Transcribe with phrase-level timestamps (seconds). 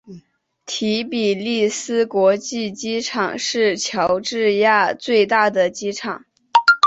[0.65, 6.25] 提比利斯国际机场是乔治亚最大的机场。